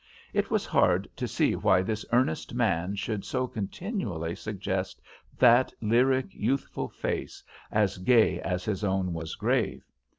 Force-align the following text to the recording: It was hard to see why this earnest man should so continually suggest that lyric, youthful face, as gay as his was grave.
It 0.33 0.49
was 0.49 0.65
hard 0.65 1.07
to 1.15 1.27
see 1.27 1.55
why 1.55 1.83
this 1.83 2.03
earnest 2.11 2.55
man 2.55 2.95
should 2.95 3.23
so 3.23 3.45
continually 3.45 4.33
suggest 4.33 4.99
that 5.37 5.71
lyric, 5.79 6.33
youthful 6.33 6.89
face, 6.89 7.43
as 7.71 7.99
gay 7.99 8.41
as 8.41 8.65
his 8.65 8.81
was 8.81 9.35
grave. 9.35 9.85